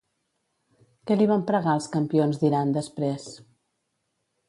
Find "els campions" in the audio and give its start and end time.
1.81-2.43